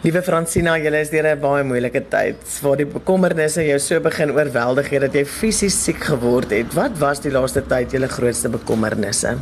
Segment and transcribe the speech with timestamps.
[0.00, 4.30] Liewe Francina, jy is deur 'n baie moeilike tyd waar die bekommernisse jou so begin
[4.32, 6.72] oorweldig het dat jy fisies siek geword het.
[6.72, 9.36] Wat was die laaste tyd julle grootste bekommernisse?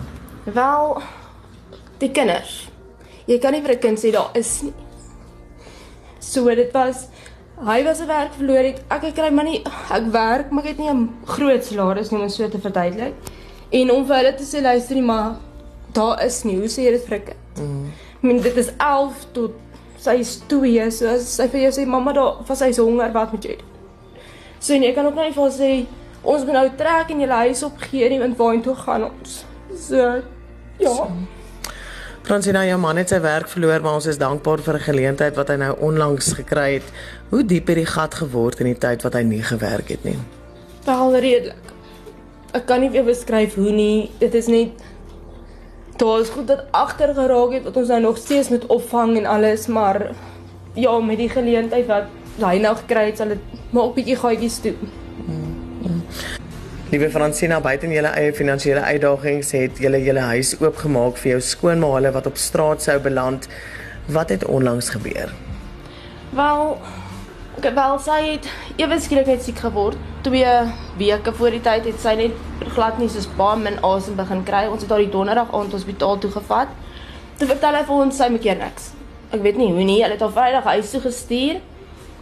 [0.46, 1.02] Wel,
[2.00, 2.68] die kinders.
[3.28, 4.74] Jy kan nie vir 'n kind sê daar is nie.
[6.18, 7.06] So dit was
[7.64, 8.82] hy was 'n werk verloor het.
[8.90, 12.28] Ek kry maar nie ek werk, maar ek het nie 'n groot salaris nie om
[12.28, 13.14] so te verduidelik.
[13.70, 15.36] En om vir hulle te sê luister nie, maar
[15.92, 16.56] daar is nie.
[16.56, 17.58] Hoe sê jy dit vir 'n kind?
[17.60, 17.92] Mm.
[18.16, 19.52] Ek meen dit is 11 tot
[19.98, 23.32] sy is 2, so as sy vir jou sê mamma daar was hy honger, wat
[23.34, 23.74] moet jy doen?
[24.58, 25.72] So en jy kan ook net vir sê
[26.22, 29.42] ons moet nou trek en julle huis opgee nie want waarheen toe gaan ons?
[29.88, 30.22] So
[30.78, 30.94] ja.
[30.94, 31.10] So.
[32.28, 35.48] Fransina, jou man het sy werk verloor, maar ons is dankbaar vir 'n geleentheid wat
[35.48, 36.88] hy nou onlangs gekry het.
[37.30, 40.18] Hoe diep het die gat geword in die tyd wat hy nie gewerk het nie?
[40.84, 41.72] Wel redelik.
[42.52, 44.10] Ek kan nie weer beskryf hoe nie.
[44.18, 44.68] Dit is net
[45.98, 49.26] daar is goed dat agter geraak het wat ons nou nog steeds met opvang en
[49.26, 50.10] alles, maar
[50.72, 52.04] ja, met die geleentheid wat
[52.38, 54.74] hy nou gekry het, sal dit maar 'n bietjie gaatjies toe.
[56.90, 62.12] Liewe Francina, buiten julle eie finansiële uitdagings het julle julle huis oopgemaak vir jou skoonmaale
[62.12, 63.48] wat op straat sou beland.
[64.06, 65.34] Wat het onlangs gebeur?
[66.30, 66.78] Wel,
[67.58, 68.44] ek wel sy het
[68.78, 69.98] ewe skielik net siek geword.
[70.22, 70.50] 2
[70.98, 74.66] weke voor die tyd het sy net glad nie soos baie min asem begin kry.
[74.70, 76.70] Ons het haar die donderdag aand hospitaal toe gevat.
[77.38, 78.92] Toe vertel hy vir ons sy maak niks.
[79.34, 79.98] Ek weet nie hoe nie.
[80.02, 81.58] Hulle het haar Vrydag huis toe gestuur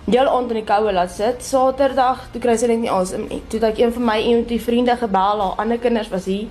[0.06, 1.44] deel aand in die koue laat sit.
[1.44, 3.42] Saterdag, toe kry sy net nie asem nie.
[3.50, 6.48] Toe het ek een van my die vriende gebel, haar ander kinders was hier.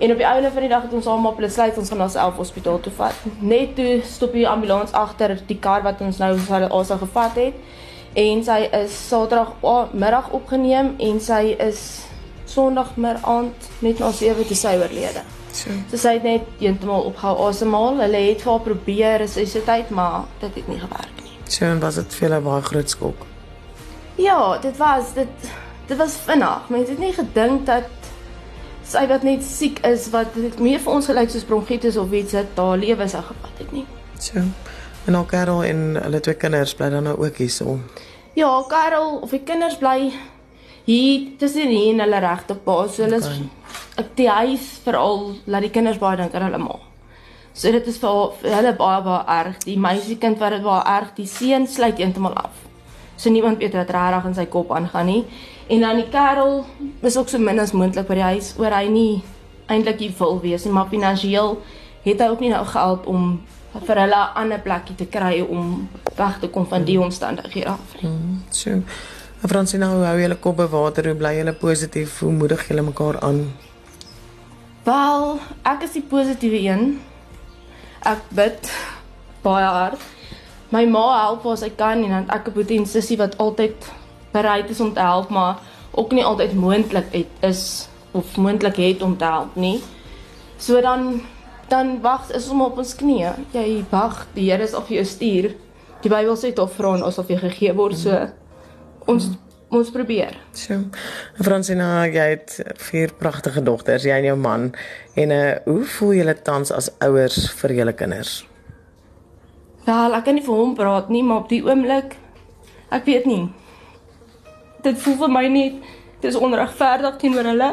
[0.00, 2.36] En op die einde van die dag het ons almal besluit ons gaan na self
[2.40, 3.26] hospitaal toe vat.
[3.40, 7.38] Net toe stop die ambulans agter die kar wat ons nou vir hulle alsa gevat
[7.46, 7.84] het.
[8.16, 9.50] En sy is Saterdag
[9.92, 11.80] middag opgeneem en sy is
[12.48, 15.20] Sondagmiddag aand net na 7 te sy oorlede.
[15.52, 15.72] So.
[15.90, 18.00] so sy het net heeltemal opgehou asemhaal.
[18.00, 21.34] Hulle het vir haar probeer resusciteer, maar dit het nie gewerk nie.
[21.44, 23.26] So en was dit vir 'n baie groot skok.
[24.16, 25.50] Ja, dit was dit
[25.86, 26.68] dit was vinnig.
[26.68, 27.90] Mense het nie gedink dat
[28.82, 32.32] sy wat net siek is wat dit meer vir ons gelyk soos bronkietis of iets
[32.32, 33.86] het daar lewe sy gevat het nie.
[34.18, 34.40] So.
[35.06, 37.78] En al Karel en hulle twee kinders bly dan nou ook hier so.
[38.34, 40.10] Ja, Karel of die kinders bly
[40.84, 42.74] hier tussen hier en hulle regte pa.
[42.88, 43.28] So hulle is
[44.02, 46.78] ek die huis veral laat die kinders baie dink aan hulle ma.
[47.54, 49.62] So dit is vir, vir hulle baie baie erg.
[49.62, 52.66] Die meisiekind wat dit baie erg, die seun sluit eentemal af.
[53.16, 55.22] So niemand weet wat regtig in sy kop aangaan nie.
[55.70, 56.64] En dan die kerel
[57.00, 59.22] is ook so min as moontlik by die huis oor hy nie
[59.70, 61.56] eintlik hier wil wees nie, maar finansiëel
[62.04, 63.30] het hy ook nie nou geld om
[63.86, 67.94] vir hulle 'n ander plekkie te kry om weg te kom van die omstandighede af.
[68.00, 68.70] Mm, so.
[69.46, 71.04] Fransina, hoe hou julle kop be water?
[71.04, 72.18] Hoe bly julle positief?
[72.18, 73.52] Hoe moedig julle mekaar aan?
[74.84, 77.00] Wel, ek is die positiewe een
[78.06, 78.70] ek bid
[79.42, 80.00] baie hard.
[80.70, 83.76] My ma help as ek kan en dan ek 'n boetie en sussie wat altyd
[84.32, 85.58] bereid is om te help, maar
[85.90, 89.82] ook nie altyd moontlik is of moontlik het om te help nie.
[90.58, 91.22] So dan
[91.68, 93.32] dan wag is om op ons knieë.
[93.54, 95.52] Jy wag, die Here is op jou stuur.
[96.04, 98.28] Die Bybel sê tot vra asof jy gegee word, so
[99.10, 99.32] ons
[99.74, 100.36] ons probeer.
[100.54, 100.78] So.
[101.42, 102.52] Fransina, jy het
[102.86, 104.68] vier pragtige dogters, jy en jou man.
[105.18, 108.38] En uh hoe voel julle tans as ouers vir julle kinders?
[109.86, 112.16] Wel, ek kan nie vir hom praat nie, maar op die oomblik
[112.94, 113.42] ek weet nie.
[114.86, 115.68] Dit voel vir my nie
[116.22, 117.70] dit is onregverdig teenoor hulle.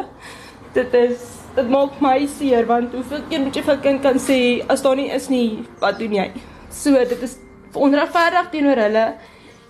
[0.74, 4.20] Dit is dit maak my seer want hoeveel keer moet jy vir 'n kind kan
[4.20, 6.32] sê as daar nie is nie, wat doen jy?
[6.70, 7.38] So dit is
[7.74, 9.14] onregverdig teenoor hulle.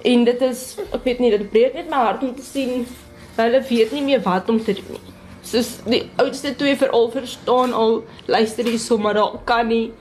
[0.04, 2.86] En dit is ek weet nie dit breek net my hart om te sien
[3.38, 5.14] hulle weet nie meer wat om te doen nie.
[5.44, 9.92] Soos die oudste twee veral verstaan al luister jy sommer daar kan nie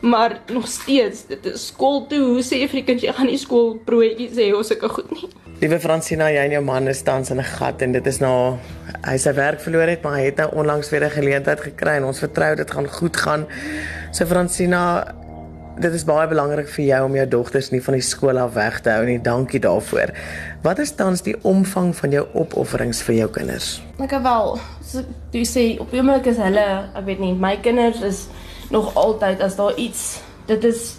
[0.00, 3.26] maar nog steeds dit is skool toe hoe sê jy vir die kind jy gaan
[3.26, 5.30] nie skool broodjies hê of sulke goed nie.
[5.56, 8.58] Liewe Fransina, jy en jou man is tans in 'n gat en dit is nou
[9.08, 12.04] hy sy werk verloor het, maar hy het nou onlangs weer 'n geleentheid gekry en
[12.04, 13.46] ons vertrou dit gaan goed gaan.
[14.12, 15.14] So Fransina,
[15.80, 18.80] dit is baie belangrik vir jou om jou dogters nie van die skool af weg
[18.80, 19.18] te hou nie.
[19.18, 20.12] Dankie daarvoor.
[20.62, 23.82] Wat is tans die omvang van jou opofferings vir jou kinders?
[23.98, 28.02] Ek wel, so jy sê op die oomblik is hulle, ek weet nie, my kinders
[28.02, 28.26] is
[28.70, 30.98] nog altyd as daar iets, dit is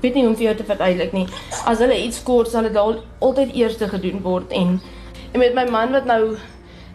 [0.00, 1.26] weet nie hoe om vir jou te verduidelik nie.
[1.66, 4.80] As hulle iets kort, sal dit altyd eers gedoen word en
[5.32, 6.36] en met my man wat nou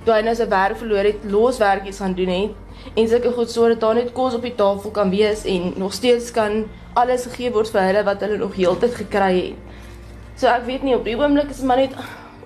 [0.05, 3.79] toe hy nou sy werk verloor het, loswerkies gaan doen het en sulke goed sodat
[3.79, 7.71] daar net kos op die tafel kan wees en nog steeds kan alles gegee word
[7.71, 9.79] vir hulle wat hulle nog heeltyd gekry het.
[10.35, 11.95] So ek weet nie op die oomblik is maar net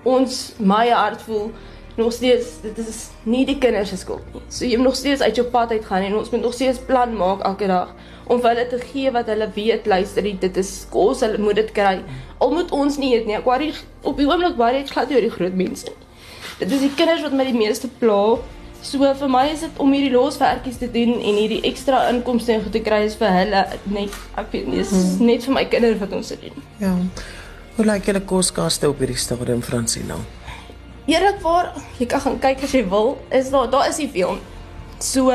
[0.06, 1.50] ons my hart voel
[2.00, 4.42] nog steeds dit is nie die kinders se skuld nie.
[4.48, 6.80] So jy moet nog steeds uit jou pad uit gaan en ons moet nog steeds
[6.88, 7.92] plan maak elke dag
[8.30, 11.72] om vir hulle te gee wat hulle weet, luister, dit is kos, hulle moet dit
[11.74, 11.96] kry.
[12.38, 13.34] Al moet ons nie eet nie.
[13.40, 13.72] Ek worry
[14.06, 15.90] op die oomblik baie ek glad oor die groot mense.
[16.60, 18.38] Dit is die kinders wat my die meeste pla.
[18.86, 22.62] So vir my is dit om hierdie loswerkies te doen en hierdie ekstra inkomste en
[22.64, 25.26] goed te kry is vir hulle net ek weet nie, is hmm.
[25.28, 26.68] net vir my kinders wat ons dit doen.
[26.80, 26.94] Ja.
[27.76, 30.16] Hoe lyk julle koskaste op hierdie stadium Fransina?
[31.08, 33.14] Eerlikwaar, jy kan gaan kyk as jy wil.
[33.32, 34.36] Is daar daar is nie veel.
[35.00, 35.32] So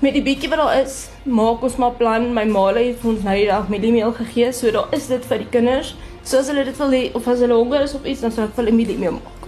[0.00, 2.30] met die bietjie wat daar is, maak ons maar plan.
[2.32, 5.50] My ma het ons nou die dag mieliemeel gegee, so daar is dit vir die
[5.52, 5.94] kinders.
[6.24, 8.48] So as hulle dit wil hê of as hulle honger is of iets, dan sal
[8.48, 9.44] ek vir hulle mieliemeel maak.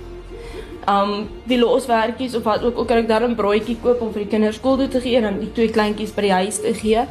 [0.88, 1.14] Um
[1.48, 4.30] die loswerkies of wat ook, ook kan ek daar 'n broodjie koop om vir die
[4.30, 7.06] kinders skool toe te gee en dan die twee kleintjies by die huis te gee.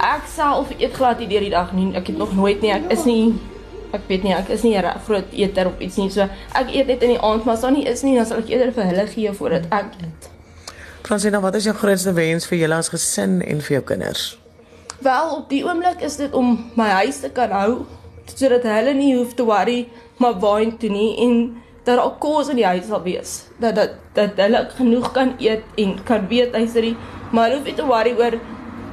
[0.00, 1.94] Ek self eet glad nie deur die dag nie.
[1.94, 2.70] Ek het nog nooit nie.
[2.72, 3.34] Ek is nie
[3.92, 6.10] ek weet nie, ek is nie 'n groot eter of iets nie.
[6.10, 8.38] So ek eet net in die aand, maar as daar nie is nie, dan sal
[8.38, 10.30] ek eerder vir hulle gee voordat ek eet.
[11.02, 14.38] Fransina, wat is jou grootste wens vir julle as gesin en vir jou kinders?
[15.02, 17.86] Wel, op die oomblik is dit om my huis te kan hou
[18.34, 22.56] sodat hulle nie hoef te worry maar waarheen toe nie en dat daar kos in
[22.56, 23.44] die huis sal wees.
[23.58, 26.76] Dat dat dat hulle genoeg kan eet en kan weet hy's
[27.32, 28.38] maar hulle hoef nie te worry oor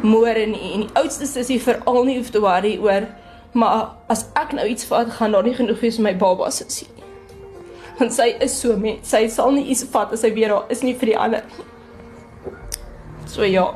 [0.02, 3.08] môre nie en die oudste sussie veral nie hoef te worry oor
[3.54, 6.88] maar as ek nou iets vat gaan daar nie genoeg wees vir my baba sussie
[6.96, 7.06] nie.
[8.00, 10.84] Want sy is so met sy sal nie iets vat as sy weer daar is
[10.84, 11.66] nie vir die ander nie.
[13.30, 13.74] So ja.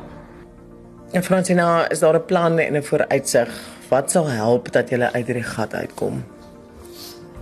[1.12, 3.48] En Fransina, is daar 'n plan en 'n vooruitsig
[3.88, 6.24] wat sal help dat jy uit hierdie gat uitkom?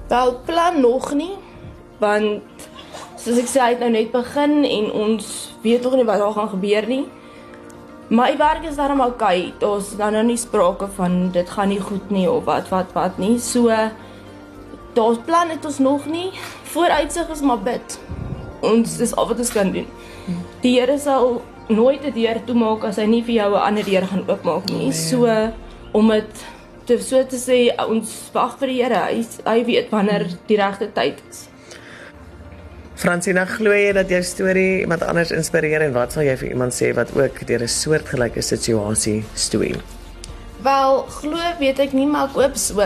[0.08, 1.36] Wel, plan nog nie,
[1.98, 2.42] want
[3.16, 6.48] soos ek sê, het nou net begin en ons weet nog nie wat daar gaan
[6.48, 7.06] gebeur nie.
[8.12, 9.54] My werk is daarom okay.
[9.64, 13.16] Ons dan nou nie sprake van dit gaan nie goed nie of wat wat wat
[13.16, 13.38] nie.
[13.40, 13.72] So
[14.92, 16.28] daar's plan het ons nog nie.
[16.74, 17.96] Vooruitsig is maar bid.
[18.60, 19.88] Ons dis al wat ons kan doen.
[20.60, 21.40] Die Here sal
[21.72, 24.84] nooit 'n deur toemaak as hy nie vir jou 'n ander deur gaan oopmaak nie.
[24.84, 24.92] Nee.
[24.92, 25.52] So
[25.92, 26.44] om dit
[26.84, 29.00] te so te sê ons wag vir die Here.
[29.08, 31.48] Hy hy weet wanneer die regte tyd is.
[33.02, 36.76] Fransina, glo jy dat jou storie iemand anders inspireer en wat sal jy vir iemand
[36.76, 39.74] sê wat ook deur 'n soortgelyke situasie stoei?
[40.62, 42.80] Wel, glo weet ek nie maar ek hoop so.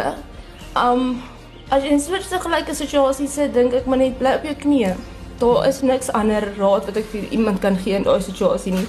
[0.75, 1.23] Um
[1.69, 4.97] as jy in 'n soortgelyke situasie sit, dink ek maar net bly op jou knieë
[5.39, 8.87] daar is niks ander raad wat ek vir iemand kan gee in daai situasie nie.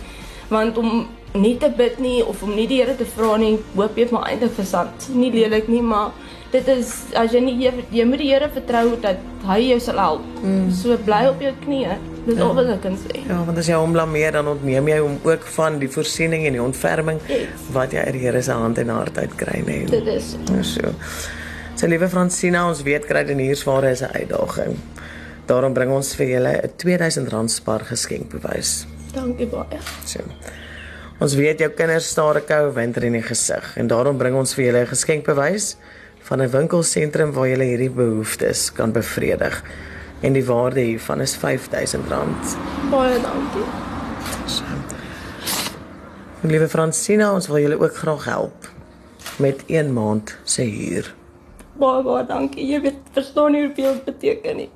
[0.50, 3.98] Want om nie te bid nie of om nie die Here te vra nie, hoop
[3.98, 5.10] jy maar eintlik versand.
[5.14, 6.12] Nie lelik nie, maar
[6.52, 10.28] dit is as jy nie jy, moet die Here vertrou dat hy jou sal help.
[10.44, 10.70] Mm.
[10.76, 11.98] So bly op jou knieë.
[12.28, 12.44] Dis ja.
[12.44, 13.22] al wat ek kan sê.
[13.24, 16.58] Ja, want as jy hom blameer dan ontneem jy hom ook van die voorsiening en
[16.58, 17.70] die ontferming yes.
[17.76, 19.78] wat jy uit die Here se hand en hart uit kry, nê.
[19.92, 20.62] Dit is so.
[20.74, 20.94] so.
[21.78, 24.76] So liewe Fransina, ons weet kry dit hier sware is 'n uitdaging.
[25.48, 28.88] Daarom bring ons vir julle 'n R2000 spar geskenkbewys.
[29.14, 29.80] Dankie baie.
[30.06, 30.20] So.
[31.20, 34.54] Ons weet jou kinders staar 'n koue winter in die gesig en daarom bring ons
[34.54, 35.78] vir julle 'n geskenkbewys
[36.28, 39.64] van 'n winkelsentrum waar julle hierdie behoeftes kan bevredig.
[40.20, 42.08] En die waarde hiervan is R5000.
[42.92, 43.68] Baie dankie.
[44.46, 44.64] So.
[46.42, 48.70] Liewe Fransina, ons wil julle ook graag help
[49.38, 51.14] met 1 maand se huur.
[51.74, 52.66] Baie baie dankie.
[52.66, 54.70] Jy weet verstaan nie hoeveel dit beteken nie.